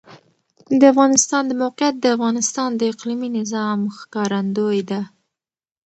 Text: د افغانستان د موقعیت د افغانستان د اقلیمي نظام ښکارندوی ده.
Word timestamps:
د 0.79 0.81
افغانستان 0.93 1.41
د 1.47 1.51
موقعیت 1.63 1.95
د 1.99 2.05
افغانستان 2.15 2.69
د 2.75 2.81
اقلیمي 2.91 3.29
نظام 3.39 3.79
ښکارندوی 3.97 4.79
ده. 4.89 5.01